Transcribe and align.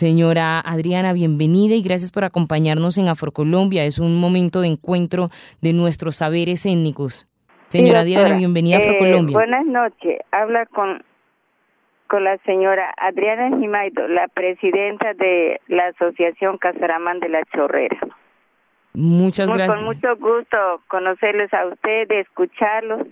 Señora 0.00 0.60
Adriana, 0.60 1.12
bienvenida 1.12 1.74
y 1.74 1.82
gracias 1.82 2.10
por 2.10 2.24
acompañarnos 2.24 2.96
en 2.96 3.08
Afrocolombia. 3.08 3.84
Es 3.84 3.98
un 3.98 4.18
momento 4.18 4.62
de 4.62 4.68
encuentro 4.68 5.28
de 5.60 5.74
nuestros 5.74 6.16
saberes 6.16 6.64
étnicos. 6.64 7.28
Señora 7.68 8.00
Adriana, 8.00 8.34
bienvenida 8.34 8.76
a 8.76 8.78
Afrocolombia. 8.78 9.34
Eh, 9.34 9.36
buenas 9.36 9.66
noches. 9.66 10.20
Habla 10.30 10.64
con, 10.64 11.04
con 12.06 12.24
la 12.24 12.38
señora 12.46 12.94
Adriana 12.96 13.54
Jimaido, 13.58 14.08
la 14.08 14.26
presidenta 14.28 15.12
de 15.12 15.60
la 15.68 15.88
Asociación 15.88 16.56
Casaramán 16.56 17.20
de 17.20 17.28
la 17.28 17.44
Chorrera. 17.54 17.98
Muchas 18.94 19.52
gracias. 19.52 19.84
Con 19.84 19.94
mucho 19.94 20.16
gusto 20.16 20.80
conocerles 20.88 21.52
a 21.52 21.66
ustedes, 21.66 22.26
escucharlos 22.26 23.06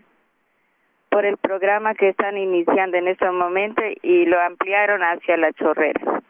por 1.11 1.27
el 1.27 1.36
programa 1.36 1.95
que 1.95 2.09
están 2.09 2.39
iniciando 2.39 2.96
en 2.96 3.09
estos 3.09 3.34
momentos 3.34 3.84
y 4.00 4.25
lo 4.25 4.41
ampliaron 4.41 5.02
hacia 5.02 5.36
la 5.36 5.52
chorrera. 5.52 6.23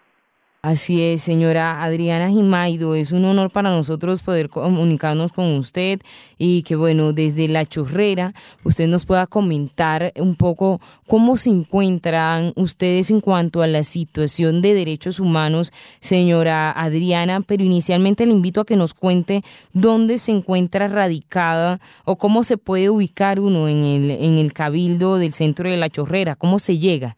Así 0.61 1.01
es, 1.01 1.23
señora 1.23 1.85
Adriana 1.85 2.31
Jimaido, 2.31 2.97
es 2.97 3.13
un 3.13 3.25
honor 3.27 3.49
para 3.49 3.71
nosotros 3.71 4.25
poder 4.25 4.49
comunicarnos 4.49 5.31
con 5.31 5.55
usted 5.55 6.01
y 6.37 6.65
que 6.65 6.75
bueno, 6.75 7.13
desde 7.13 7.47
la 7.47 7.65
chorrera 7.65 8.35
usted 8.65 8.89
nos 8.89 9.07
pueda 9.07 9.29
comentar 9.29 10.13
un 10.17 10.35
poco 10.35 10.81
cómo 11.07 11.37
se 11.37 11.51
encuentran 11.51 12.55
ustedes 12.57 13.09
en 13.11 13.21
cuanto 13.21 13.63
a 13.63 13.69
la 13.69 13.85
situación 13.85 14.61
de 14.61 14.75
derechos 14.75 15.21
humanos, 15.21 15.73
señora 16.01 16.73
Adriana, 16.73 17.41
pero 17.41 17.63
inicialmente 17.63 18.27
le 18.27 18.33
invito 18.33 18.61
a 18.61 18.67
que 18.67 18.75
nos 18.75 18.95
cuente 18.95 19.43
dónde 19.75 20.19
se 20.19 20.33
encuentra 20.33 20.89
radicada 20.89 21.79
o 22.05 22.19
cómo 22.19 22.43
se 22.43 22.57
puede 22.57 22.91
ubicar 22.91 23.39
uno 23.39 23.69
en 23.69 23.85
el, 23.85 24.11
en 24.11 24.39
el 24.39 24.53
cabildo 24.53 25.19
del 25.19 25.33
centro 25.33 25.71
de 25.71 25.77
la 25.77 25.89
chorrera, 25.89 26.35
cómo 26.35 26.59
se 26.59 26.79
llega. 26.79 27.17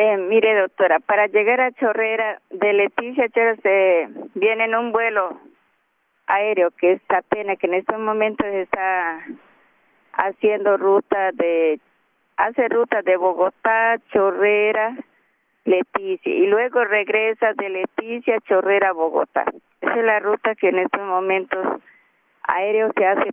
Eh, 0.00 0.16
mire, 0.16 0.54
doctora, 0.54 1.00
para 1.00 1.26
llegar 1.26 1.60
a 1.60 1.72
Chorrera, 1.72 2.40
de 2.50 2.72
Leticia 2.72 3.26
se 3.34 4.08
viene 4.34 4.66
en 4.66 4.76
un 4.76 4.92
vuelo 4.92 5.40
aéreo 6.28 6.70
que 6.70 6.92
es 6.92 7.02
pena 7.28 7.56
que 7.56 7.66
en 7.66 7.74
estos 7.74 7.98
momentos 7.98 8.46
está 8.46 9.26
haciendo 10.12 10.76
ruta 10.76 11.32
de, 11.32 11.80
hace 12.36 12.68
ruta 12.68 13.02
de 13.02 13.16
Bogotá, 13.16 13.98
Chorrera, 14.12 14.96
Leticia, 15.64 16.32
y 16.32 16.46
luego 16.46 16.84
regresa 16.84 17.54
de 17.54 17.68
Leticia, 17.68 18.38
Chorrera, 18.42 18.92
Bogotá. 18.92 19.46
Esa 19.80 19.96
es 19.96 20.04
la 20.04 20.20
ruta 20.20 20.54
que 20.54 20.68
en 20.68 20.78
estos 20.78 21.02
momentos 21.02 21.82
aéreo 22.44 22.92
se 22.96 23.04
hace 23.04 23.30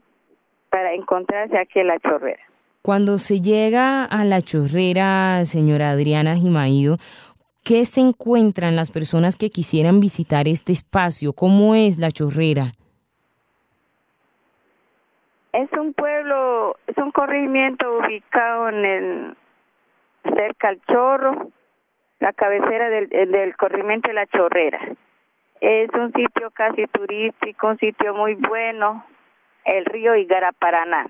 para 0.72 0.94
encontrarse 0.94 1.60
aquí 1.60 1.82
en 1.82 1.88
la 1.90 2.00
Chorrera. 2.00 2.42
Cuando 2.86 3.18
se 3.18 3.42
llega 3.42 4.06
a 4.06 4.24
la 4.26 4.42
chorrera, 4.42 5.44
señora 5.46 5.90
Adriana 5.90 6.36
Jimaído, 6.36 6.98
¿qué 7.64 7.84
se 7.84 8.00
encuentran 8.00 8.76
las 8.76 8.92
personas 8.92 9.36
que 9.36 9.50
quisieran 9.50 10.00
visitar 10.00 10.48
este 10.48 10.72
espacio? 10.72 11.34
¿Cómo 11.34 11.74
es 11.74 11.98
la 11.98 12.12
chorrera? 12.12 12.74
Es 15.52 15.72
un 15.72 15.96
pueblo, 15.96 16.78
es 16.86 16.96
un 17.00 17.10
corregimiento 17.10 17.88
ubicado 17.98 18.70
en 18.70 18.86
el 18.86 19.38
cerca 20.36 20.70
al 20.70 20.80
Chorro, 20.86 21.50
la 22.20 22.34
cabecera 22.34 22.90
del, 22.90 23.10
del 23.10 23.58
corregimiento 23.58 24.10
de 24.10 24.14
la 24.14 24.28
Chorrera. 24.28 24.80
Es 25.60 25.90
un 25.96 26.14
sitio 26.14 26.52
casi 26.52 26.86
turístico, 26.86 27.68
un 27.68 27.80
sitio 27.80 28.14
muy 28.14 28.36
bueno, 28.36 29.04
el 29.64 29.86
río 29.86 30.16
Igaraparaná 30.16 31.08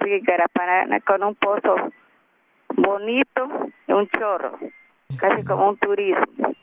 río 0.00 0.18
con 1.06 1.22
un 1.22 1.34
pozo 1.34 1.74
bonito 2.74 3.48
y 3.86 3.92
un 3.92 4.08
chorro, 4.08 4.58
casi 5.18 5.44
como 5.44 5.70
un 5.70 5.76
turismo. 5.78 6.54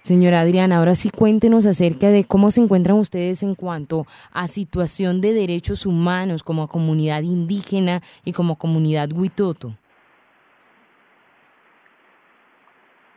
Señora 0.00 0.40
Adriana, 0.40 0.78
ahora 0.78 0.96
sí 0.96 1.10
cuéntenos 1.10 1.64
acerca 1.64 2.08
de 2.08 2.24
cómo 2.24 2.50
se 2.50 2.60
encuentran 2.60 2.98
ustedes 2.98 3.44
en 3.44 3.54
cuanto 3.54 4.04
a 4.32 4.48
situación 4.48 5.20
de 5.20 5.32
derechos 5.32 5.86
humanos 5.86 6.42
como 6.42 6.66
comunidad 6.66 7.22
indígena 7.22 8.00
y 8.24 8.32
como 8.32 8.58
comunidad 8.58 9.10
huitoto. 9.12 9.70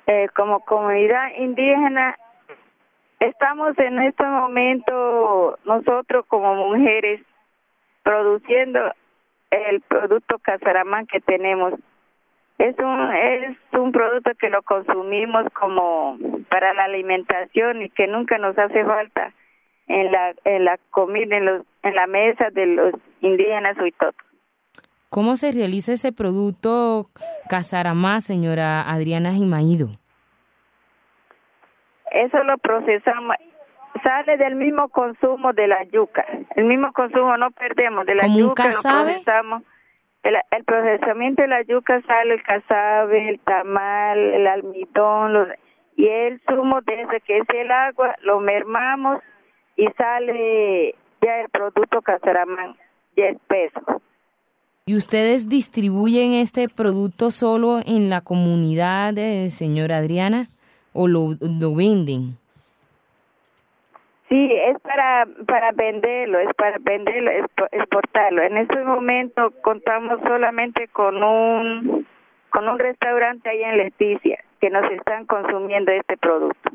Eh, 0.05 0.27
como 0.35 0.59
comunidad 0.59 1.31
indígena 1.39 2.15
estamos 3.19 3.75
en 3.79 3.99
este 4.03 4.23
momento 4.23 5.57
nosotros 5.65 6.25
como 6.27 6.53
mujeres 6.53 7.21
produciendo 8.05 8.93
el 9.49 9.81
producto 9.81 10.37
casaramán 10.37 11.07
que 11.07 11.19
tenemos. 11.19 11.73
Es 12.59 12.77
un, 12.77 13.11
es 13.13 13.57
un 13.73 13.91
producto 13.91 14.31
que 14.39 14.49
lo 14.49 14.61
consumimos 14.61 15.45
como 15.53 16.17
para 16.49 16.73
la 16.73 16.85
alimentación 16.85 17.81
y 17.81 17.89
que 17.89 18.07
nunca 18.07 18.37
nos 18.37 18.57
hace 18.57 18.85
falta 18.85 19.33
en 19.87 20.11
la, 20.11 20.33
en 20.45 20.65
la 20.65 20.77
comida, 20.91 21.35
en, 21.35 21.45
los, 21.45 21.65
en 21.83 21.95
la 21.95 22.07
mesa 22.07 22.49
de 22.51 22.67
los 22.67 22.93
indígenas 23.21 23.75
huitotos. 23.77 24.25
¿Cómo 25.09 25.35
se 25.35 25.51
realiza 25.51 25.93
ese 25.93 26.11
producto 26.11 27.09
casaramá, 27.49 28.21
señora 28.21 28.81
Adriana 28.81 29.33
Jimaído? 29.33 29.87
Eso 32.11 32.43
lo 32.43 32.57
procesamos 32.59 33.35
sale 34.05 34.37
del 34.37 34.55
mismo 34.55 34.87
consumo 34.89 35.51
de 35.53 35.67
la 35.67 35.83
yuca. 35.85 36.23
El 36.55 36.65
mismo 36.65 36.93
consumo 36.93 37.35
no 37.37 37.49
perdemos 37.51 38.05
de 38.05 38.15
la 38.15 38.27
yuca, 38.27 38.65
lo 38.65 38.81
procesamos. 38.81 39.63
El, 40.21 40.35
el, 40.51 40.63
procesamiento 40.63 41.41
de 41.41 41.47
la 41.47 41.63
yuca 41.63 42.01
sale 42.07 42.35
el 42.35 42.43
casabe, 42.43 43.29
el 43.29 43.39
tamal, 43.39 44.17
el 44.17 44.47
almidón, 44.47 45.49
y 45.95 46.07
el 46.07 46.41
zumo 46.47 46.81
desde 46.81 47.21
que 47.21 47.39
es 47.39 47.49
el 47.49 47.71
agua, 47.71 48.15
lo 48.21 48.39
mermamos 48.39 49.21
y 49.75 49.87
sale 49.97 50.95
ya 51.21 51.41
el 51.41 51.49
producto 51.49 52.01
casaramán, 52.01 52.75
ya 53.15 53.25
espeso. 53.25 54.01
¿Y 54.85 54.95
ustedes 54.95 55.49
distribuyen 55.49 56.33
este 56.33 56.69
producto 56.69 57.31
solo 57.31 57.79
en 57.85 58.09
la 58.09 58.21
comunidad, 58.21 59.17
eh, 59.17 59.49
señora 59.49 59.97
Adriana, 59.97 60.47
o 60.93 61.07
lo, 61.07 61.29
lo 61.39 61.75
venden? 61.75 62.37
Sí, 64.27 64.49
es 64.51 64.79
para, 64.81 65.27
para 65.45 65.71
venderlo, 65.71 66.39
es 66.39 66.53
para 66.55 66.77
venderlo, 66.79 67.29
exportarlo. 67.71 68.41
En 68.41 68.57
este 68.57 68.83
momento 68.83 69.51
contamos 69.61 70.19
solamente 70.23 70.87
con 70.87 71.23
un, 71.23 72.07
con 72.49 72.67
un 72.67 72.79
restaurante 72.79 73.49
ahí 73.49 73.61
en 73.61 73.77
Leticia 73.77 74.43
que 74.59 74.71
nos 74.71 74.91
están 74.91 75.27
consumiendo 75.27 75.91
este 75.91 76.17
producto. 76.17 76.71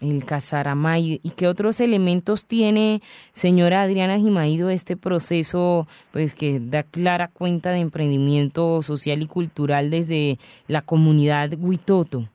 El 0.00 0.24
casaramay. 0.24 1.20
¿Y 1.22 1.30
qué 1.32 1.48
otros 1.48 1.80
elementos 1.80 2.46
tiene, 2.46 3.00
señora 3.32 3.82
Adriana 3.82 4.16
Jimaído, 4.16 4.70
este 4.70 4.96
proceso 4.96 5.88
pues 6.12 6.34
que 6.34 6.58
da 6.60 6.84
clara 6.84 7.28
cuenta 7.28 7.70
de 7.70 7.80
emprendimiento 7.80 8.80
social 8.80 9.20
y 9.20 9.26
cultural 9.26 9.90
desde 9.90 10.38
la 10.68 10.82
comunidad 10.82 11.50
Huitoto? 11.58 12.28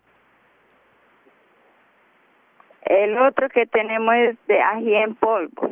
El 2.86 3.18
otro 3.18 3.50
que 3.50 3.66
tenemos 3.66 4.14
es 4.16 4.38
de 4.48 4.62
ají 4.62 4.96
en 4.96 5.16
polvo. 5.16 5.72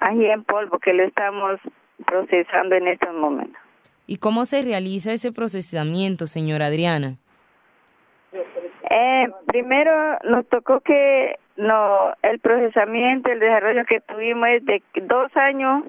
Ají 0.00 0.26
en 0.26 0.44
polvo 0.44 0.78
que 0.78 0.92
lo 0.92 1.04
estamos 1.04 1.60
procesando 2.06 2.74
en 2.74 2.88
estos 2.88 3.14
momentos. 3.14 3.60
¿Y 4.06 4.16
cómo 4.16 4.44
se 4.44 4.62
realiza 4.62 5.12
ese 5.12 5.32
procesamiento, 5.32 6.26
señora 6.26 6.66
Adriana? 6.66 7.16
Eh, 8.90 9.28
primero 9.46 10.18
nos 10.24 10.46
tocó 10.48 10.80
que 10.80 11.36
no 11.56 12.14
el 12.22 12.38
procesamiento, 12.40 13.30
el 13.30 13.40
desarrollo 13.40 13.84
que 13.84 14.00
tuvimos 14.00 14.48
es 14.48 14.64
de 14.64 14.82
dos 15.02 15.34
años 15.36 15.84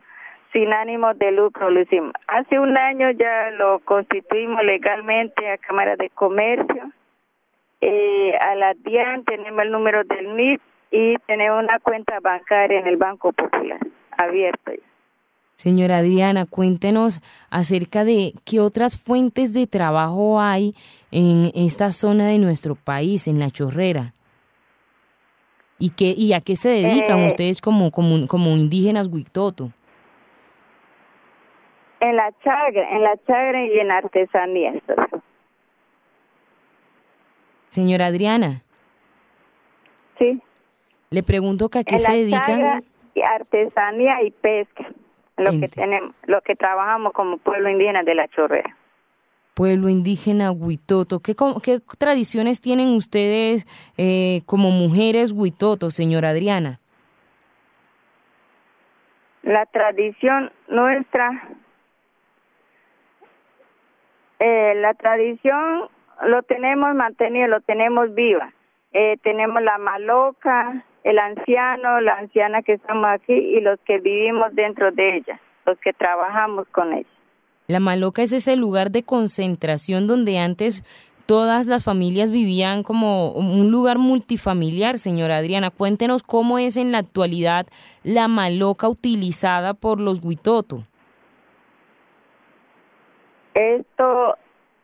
sin 0.52 0.74
ánimo 0.74 1.14
de 1.14 1.32
lucro 1.32 1.70
lo 1.70 1.82
hicimos. 1.82 2.14
Hace 2.28 2.60
un 2.60 2.76
año 2.76 3.12
ya 3.12 3.52
lo 3.52 3.80
constituimos 3.80 4.64
legalmente 4.64 5.50
a 5.50 5.58
Cámara 5.58 5.96
de 5.96 6.10
Comercio 6.10 6.92
eh, 7.82 8.36
a 8.40 8.56
la 8.56 8.74
DIAN 8.74 9.24
tenemos 9.24 9.62
el 9.62 9.72
número 9.72 10.04
del 10.04 10.28
MIP 10.28 10.62
y 10.92 11.16
tenemos 11.28 11.64
una 11.64 11.80
cuenta 11.80 12.20
bancaria 12.22 12.80
en 12.80 12.88
el 12.88 12.98
Banco 12.98 13.32
Popular 13.32 13.80
abierta. 14.18 14.72
Señora 15.56 16.02
Diana, 16.02 16.46
cuéntenos 16.46 17.20
acerca 17.50 18.06
de 18.06 18.34
qué 18.46 18.62
otras 18.62 18.98
fuentes 18.98 19.54
de 19.54 19.68
trabajo 19.68 20.40
hay 20.40 20.74
en 21.12 21.52
esta 21.54 21.92
zona 21.92 22.28
de 22.28 22.38
nuestro 22.38 22.76
país, 22.76 23.28
en 23.28 23.40
la 23.40 23.50
chorrera. 23.50 24.14
¿Y, 25.78 25.92
qué, 25.92 26.14
y 26.16 26.34
a 26.34 26.42
qué 26.42 26.56
se 26.56 26.70
dedican 26.70 27.20
eh, 27.20 27.28
ustedes 27.28 27.62
como, 27.62 27.92
como, 27.92 28.26
como 28.28 28.52
indígenas 28.52 29.08
huitoto? 29.08 29.72
En 32.00 32.16
la 32.16 32.32
chagra, 32.42 32.90
en 32.92 33.04
la 33.04 33.18
chagra 33.28 33.66
y 33.66 33.80
en 33.80 33.92
artesanía. 33.92 34.74
Señora 37.70 38.08
Adriana. 38.08 38.64
Sí. 40.18 40.42
Le 41.12 41.24
pregunto 41.24 41.70
que 41.70 41.80
a 41.80 41.84
qué 41.84 41.98
se 42.00 42.12
dedican. 42.12 42.84
artesanía 43.24 44.22
y 44.24 44.32
pesca, 44.32 44.86
lo 45.38 45.52
que 45.52 45.68
tenemos, 45.68 46.16
lo 46.26 46.42
que 46.42 46.56
trabajamos 46.56 47.14
como 47.14 47.38
pueblo 47.38 47.70
indígena 47.70 48.04
de 48.04 48.16
la 48.16 48.28
Chorrera. 48.30 48.76
pueblo 49.54 49.90
indígena 49.90 50.52
Huitoto. 50.52 51.20
¿Qué, 51.20 51.36
qué 51.64 51.80
tradiciones 51.98 52.62
tienen 52.62 52.90
ustedes 52.90 53.68
eh, 53.98 54.42
como 54.46 54.72
mujeres 54.72 55.32
Huitoto, 55.32 55.90
señora 55.90 56.30
Adriana? 56.30 56.80
La 59.44 59.66
tradición 59.66 60.52
nuestra, 60.68 61.50
eh, 64.40 64.76
la 64.76 64.94
tradición 64.94 65.90
lo 66.28 66.44
tenemos 66.44 66.94
mantenido, 66.96 67.48
lo 67.48 67.62
tenemos 67.62 68.14
viva. 68.14 68.54
Eh, 68.92 69.18
tenemos 69.24 69.62
la 69.62 69.78
maloca, 69.78 70.86
el 71.04 71.20
anciano, 71.20 72.02
la 72.02 72.14
anciana 72.14 72.62
que 72.62 72.74
estamos 72.74 73.06
aquí 73.10 73.34
y 73.34 73.62
los 73.62 73.80
que 73.82 74.00
vivimos 74.00 74.54
dentro 74.54 74.92
de 74.92 75.18
ella, 75.18 75.40
los 75.66 75.78
que 75.80 75.94
trabajamos 75.94 76.68
con 76.70 76.94
ella. 76.94 77.10
La 77.68 77.80
Maloca 77.80 78.24
es 78.24 78.34
ese 78.34 78.56
lugar 78.56 78.90
de 78.90 79.04
concentración 79.04 80.08
donde 80.08 80.40
antes 80.40 80.84
todas 81.28 81.68
las 81.68 81.84
familias 81.84 82.32
vivían 82.32 82.82
como 82.82 83.32
un 83.34 83.70
lugar 83.70 84.00
multifamiliar, 84.00 84.98
señora 84.98 85.38
Adriana. 85.38 85.70
Cuéntenos 85.70 86.24
cómo 86.24 86.58
es 86.58 86.76
en 86.78 86.92
la 86.92 86.98
actualidad 86.98 87.68
la 88.04 88.28
Maloca 88.28 88.90
utilizada 88.90 89.76
por 89.76 90.02
los 90.02 90.24
Huitoto. 90.24 90.82
Esto, 93.54 94.36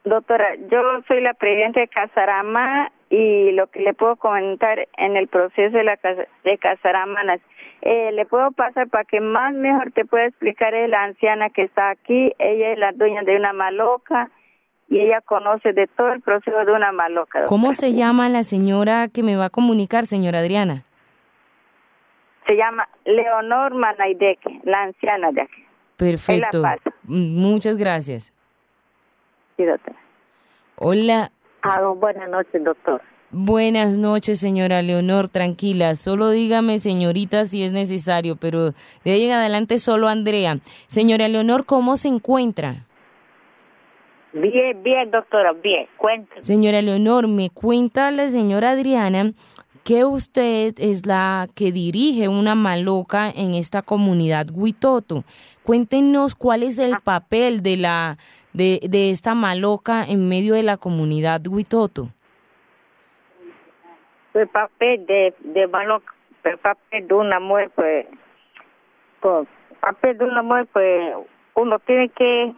doctora, 0.06 0.56
yo 0.72 0.82
soy 1.08 1.22
la 1.22 1.34
presidenta 1.34 1.82
de 1.82 1.88
Casarama 1.88 2.92
y 3.10 3.52
lo 3.52 3.68
que 3.68 3.82
le 3.82 3.94
puedo 3.94 4.16
comentar 4.16 4.88
en 4.98 5.18
el 5.18 5.28
proceso 5.28 5.78
de 5.78 5.84
la 5.84 6.00
de 6.44 6.58
Casaramanas, 6.58 7.42
eh, 7.82 8.12
le 8.14 8.26
puedo 8.26 8.52
pasar 8.52 8.90
para 8.90 9.04
que 9.04 9.20
más 9.20 9.54
mejor 9.54 9.92
te 9.92 10.06
pueda 10.06 10.26
explicar 10.26 10.74
es 10.74 10.90
la 10.90 11.04
anciana 11.04 11.50
que 11.50 11.64
está 11.64 11.90
aquí, 11.90 12.34
ella 12.40 12.72
es 12.72 12.80
la 12.80 12.92
dueña 12.94 13.22
de 13.24 13.36
una 13.36 13.54
maloca 13.54 14.30
y 14.90 15.00
ella 15.00 15.22
conoce 15.22 15.74
de 15.74 15.88
todo 15.88 16.14
el 16.14 16.22
proceso 16.22 16.66
de 16.66 16.72
una 16.72 16.92
maloca. 16.92 17.46
¿Cómo 17.46 17.74
se 17.74 17.94
llama 17.94 18.30
la 18.30 18.44
señora 18.44 19.08
que 19.08 19.24
me 19.24 19.36
va 19.36 19.46
a 19.46 19.50
comunicar, 19.50 20.06
señora 20.06 20.40
Adriana? 20.40 20.84
Se 22.48 22.56
llama 22.56 22.88
Leonor 23.06 23.74
Manaideque, 23.74 24.62
la 24.64 24.84
anciana 24.84 25.32
de 25.32 25.42
aquí. 25.42 25.66
Perfecto. 25.98 26.62
Muchas 27.04 27.78
gracias. 27.78 28.32
Hola, 30.78 31.32
buenas 31.98 32.30
noches, 32.30 32.64
doctor. 32.64 33.02
Buenas 33.32 33.98
noches, 33.98 34.40
señora 34.40 34.82
Leonor, 34.82 35.30
tranquila. 35.30 35.96
Solo 35.96 36.30
dígame, 36.30 36.80
señorita, 36.80 37.46
si 37.46 37.64
es 37.64 37.72
necesario, 37.72 38.36
pero 38.36 38.72
de 39.04 39.12
ahí 39.12 39.26
en 39.26 39.32
adelante 39.32 39.80
solo 39.80 40.08
Andrea. 40.08 40.58
Señora 40.88 41.28
Leonor, 41.28 41.66
¿cómo 41.66 41.98
se 41.98 42.08
encuentra? 42.08 42.86
Bien, 44.34 44.84
bien, 44.84 45.12
doctora, 45.12 45.54
bien, 45.54 45.88
cuéntame. 45.98 46.44
Señora 46.44 46.82
Leonor, 46.82 47.28
me 47.28 47.50
cuenta 47.50 48.12
la 48.12 48.30
señora 48.30 48.72
Adriana 48.72 49.34
que 49.86 50.04
usted 50.04 50.74
es 50.80 51.06
la 51.06 51.48
que 51.54 51.72
dirige 51.72 52.28
una 52.28 52.56
maloca 52.56 53.30
en 53.30 53.54
esta 53.54 53.82
comunidad 53.82 54.48
Huitoto. 54.52 55.24
Cuéntenos 55.64 56.34
cuál 56.36 56.64
es 56.64 56.80
el 56.80 56.96
ah. 56.96 57.02
papel 57.04 57.62
de 57.62 57.78
la 57.78 58.18
de, 58.56 58.80
de 58.90 59.12
esta 59.12 59.36
maloca 59.36 60.06
en 60.06 60.30
medio 60.30 60.56
de 60.56 60.64
la 60.64 60.78
comunidad 60.78 61.42
Huitoto? 61.46 62.10
El 64.34 64.48
papel 64.48 65.06
de, 65.06 65.34
de 65.40 65.68
maloca, 65.68 66.14
el 66.44 66.58
papel 66.58 67.08
de 67.08 67.14
una 67.14 67.40
mujer, 67.40 67.70
pues, 67.76 68.06
pues, 69.20 69.48
papel 69.80 70.18
de 70.18 70.26
una 70.26 70.42
mujer, 70.42 70.68
pues, 70.72 71.16
uno 71.56 71.80
tiene 71.80 72.10
que 72.10 72.54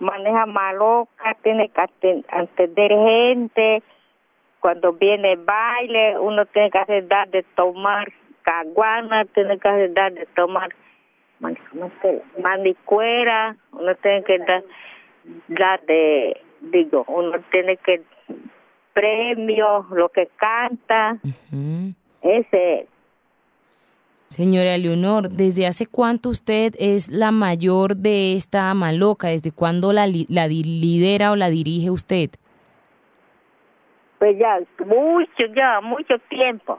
manejar 0.00 0.48
maloca, 0.48 1.36
tiene 1.42 1.68
que 1.68 1.80
atender 2.28 2.90
gente, 2.90 3.82
cuando 4.60 4.94
viene 4.94 5.32
el 5.32 5.44
baile, 5.44 6.18
uno 6.18 6.46
tiene 6.46 6.70
que 6.70 6.78
hacer 6.78 7.06
dar 7.06 7.28
de 7.28 7.42
tomar 7.54 8.10
caguana, 8.42 9.26
tiene 9.26 9.58
que 9.58 9.68
hacer 9.68 9.92
dar 9.92 10.12
de 10.12 10.26
tomar 10.34 10.70
manicuera, 12.42 13.56
uno 13.72 13.94
tiene 13.96 14.22
que 14.24 14.38
dar 14.38 14.64
la 15.48 15.80
de, 15.86 16.40
digo, 16.60 17.04
uno 17.08 17.38
tiene 17.50 17.76
que 17.78 18.02
premio, 18.92 19.86
lo 19.90 20.08
que 20.08 20.28
canta, 20.36 21.18
ese. 22.22 22.86
Señora 24.28 24.78
Leonor, 24.78 25.28
¿desde 25.28 25.66
hace 25.66 25.86
cuánto 25.86 26.30
usted 26.30 26.74
es 26.78 27.10
la 27.10 27.30
mayor 27.30 27.96
de 27.96 28.34
esta 28.34 28.72
maloca? 28.74 29.28
¿Desde 29.28 29.52
cuándo 29.52 29.92
la, 29.92 30.06
la 30.28 30.48
lidera 30.48 31.32
o 31.32 31.36
la 31.36 31.50
dirige 31.50 31.90
usted? 31.90 32.30
Pues 34.18 34.38
ya, 34.38 34.58
mucho, 34.84 35.46
ya, 35.54 35.80
mucho 35.80 36.18
tiempo. 36.30 36.78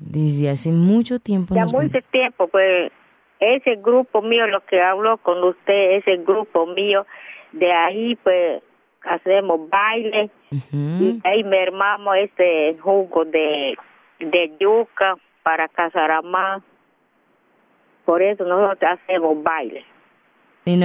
Desde 0.00 0.50
hace 0.50 0.72
mucho 0.72 1.18
tiempo. 1.18 1.54
Ya 1.54 1.66
mucho 1.66 1.98
tiempo, 2.10 2.48
pues 2.48 2.90
ese 3.40 3.76
grupo 3.76 4.22
mío, 4.22 4.46
lo 4.46 4.60
que 4.64 4.80
hablo 4.80 5.18
con 5.18 5.42
usted, 5.44 5.92
ese 5.96 6.16
grupo 6.18 6.66
mío, 6.66 7.06
de 7.52 7.72
ahí 7.72 8.16
pues 8.16 8.62
hacemos 9.02 9.68
baile 9.68 10.30
y 10.72 11.20
ahí 11.24 11.44
mermamos 11.44 12.16
este 12.16 12.76
jugo 12.80 13.24
de, 13.24 13.76
de 14.18 14.52
yuca 14.58 15.16
para 15.42 15.68
más 16.22 16.62
Por 18.04 18.22
eso 18.22 18.44
nosotros 18.44 18.92
hacemos 18.92 19.42
baile. 19.42 19.84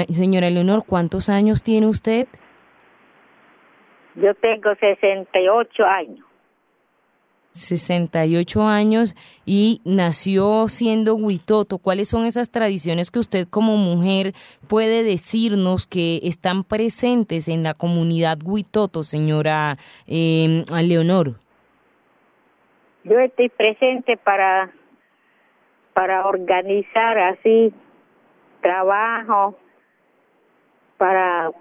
Señora 0.10 0.50
Leonor, 0.50 0.84
¿cuántos 0.88 1.30
años 1.30 1.62
tiene 1.62 1.88
usted? 1.88 2.28
Yo 4.16 4.34
tengo 4.36 4.74
68 4.76 5.84
años. 5.86 6.26
68 7.54 8.64
años 8.64 9.16
y 9.46 9.80
nació 9.86 10.68
siendo 10.68 11.16
Huitoto. 11.16 11.78
¿Cuáles 11.78 12.10
son 12.10 12.26
esas 12.26 12.52
tradiciones 12.52 13.12
que 13.12 13.20
usted 13.20 13.48
como 13.48 13.78
mujer 13.78 14.34
puede 14.68 15.04
decirnos 15.04 15.88
que 15.88 16.20
están 16.24 16.64
presentes 16.64 17.48
en 17.48 17.64
la 17.64 17.74
comunidad 17.74 18.40
Huitoto, 18.44 19.04
señora 19.04 19.78
eh, 20.08 20.66
Leonor? 20.84 21.36
Yo 23.04 23.20
estoy 23.20 23.50
presente 23.50 24.18
para, 24.18 24.72
para 25.94 26.26
organizar 26.26 27.18
así 27.18 27.74
trabajo, 28.62 29.56
para, 30.98 31.52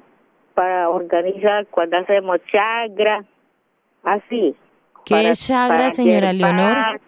para 0.54 0.88
organizar 0.88 1.66
cuando 1.66 1.98
hacemos 1.98 2.38
chagra, 2.50 3.24
así. 4.04 4.56
¿Qué 5.04 5.30
es 5.30 5.46
chagra, 5.46 5.90
señora 5.90 6.32
Leonor? 6.32 7.00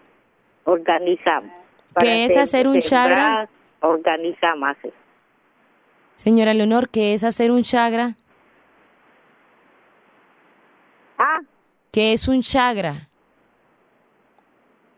Organizamos. 0.65 1.51
¿Qué 1.99 2.25
es 2.25 2.37
hacer 2.37 2.67
un 2.67 2.79
chagra? 2.81 3.47
Organizamos. 3.81 4.75
Señora 6.15 6.53
Leonor, 6.53 6.89
¿qué 6.89 7.13
es 7.13 7.23
hacer 7.23 7.51
un 7.51 7.63
chagra? 7.63 8.15
¿Ah? 11.17 11.39
¿Qué 11.91 12.13
es 12.13 12.27
un 12.27 12.41
chagra? 12.41 13.07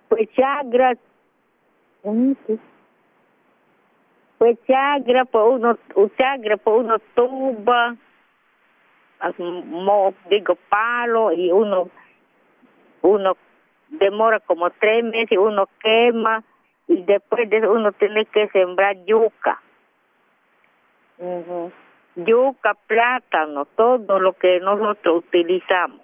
Pues 0.10 0.30
chagra... 0.36 0.94
Pues 4.38 4.58
chagra, 4.68 5.25
pues 5.25 5.44
uno, 5.50 5.77
un 5.96 6.12
chagra, 6.16 6.58
pues 6.58 6.77
uno 6.77 7.00
tumba, 7.16 7.96
digo, 10.30 10.58
palo 10.70 11.32
y 11.34 11.51
uno 11.51 11.89
uno 13.01 13.38
demora 13.89 14.39
como 14.39 14.70
tres 14.70 15.04
meses, 15.04 15.38
uno 15.38 15.68
quema 15.80 16.44
y 16.88 17.04
después 17.04 17.50
de 17.50 17.58
eso 17.58 17.72
uno 17.72 17.92
tiene 17.94 18.25
que 18.25 18.48
sembrar 18.50 18.96
yuca. 19.06 19.62
Yuca, 22.16 22.74
plátano, 22.88 23.66
todo 23.66 24.20
lo 24.20 24.34
que 24.34 24.60
nosotros 24.60 25.24
utilizamos. 25.25 26.01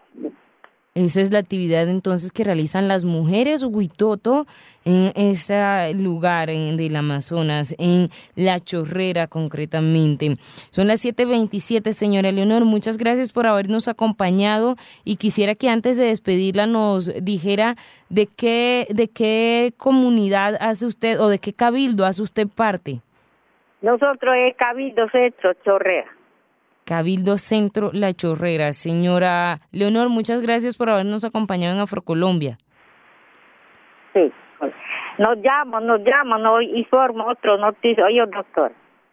Esa 0.96 1.22
es 1.22 1.32
la 1.32 1.40
actividad 1.40 1.90
entonces 1.90 2.32
que 2.32 2.44
realizan 2.44 2.88
las 2.88 3.04
mujeres 3.04 3.64
Huitoto 3.64 4.46
en 4.86 5.12
este 5.16 5.92
lugar 5.96 6.52
en, 6.52 6.78
del 6.78 6.96
Amazonas, 6.96 7.74
en 7.80 8.10
La 8.36 8.60
Chorrera 8.60 9.26
concretamente. 9.26 10.36
Son 10.70 10.88
las 10.88 11.04
7.27, 11.04 11.94
señora 11.94 12.32
Leonor. 12.32 12.66
Muchas 12.66 13.00
gracias 13.00 13.34
por 13.34 13.48
habernos 13.48 13.88
acompañado 13.88 14.76
y 15.04 15.16
quisiera 15.16 15.56
que 15.56 15.68
antes 15.68 15.98
de 15.98 16.06
despedirla 16.06 16.68
nos 16.68 17.12
dijera 17.26 17.74
de 18.10 18.28
qué, 18.28 18.86
de 18.92 19.08
qué 19.08 19.74
comunidad 19.78 20.58
hace 20.60 20.86
usted 20.86 21.20
o 21.20 21.28
de 21.28 21.40
qué 21.40 21.54
cabildo 21.54 22.06
hace 22.06 22.22
usted 22.22 22.48
parte. 22.48 23.00
Nosotros 23.82 24.36
es 24.38 24.56
Cabildo 24.58 25.10
Centro 25.10 25.56
Chorrera. 25.66 26.13
Cabildo 26.94 27.40
Centro 27.40 27.90
La 27.92 28.14
Chorrera. 28.14 28.72
Señora 28.72 29.62
Leonor, 29.72 30.10
muchas 30.10 30.44
gracias 30.44 30.78
por 30.78 30.92
habernos 30.92 31.26
acompañado 31.26 31.74
en 31.74 31.82
Afrocolombia. 31.82 32.60
Sí, 34.14 34.32
nos 35.18 35.38
llama, 35.42 35.80
nos 35.80 36.02
llama, 36.02 36.38
nos 36.38 36.62
informa 36.62 37.32
otro 37.32 37.58
noticia. 37.58 38.06
Oye, 38.06 38.24
doctor. 38.28 38.72